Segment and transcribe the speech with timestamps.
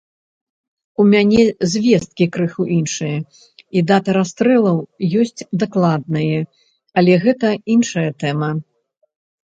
[1.01, 1.43] У мяне
[1.73, 3.17] звесткі крыху іншыя,
[3.77, 4.77] і дата расстрэлаў
[5.25, 6.39] ёсць дакладная,
[7.03, 8.49] але гэта іншая тэма.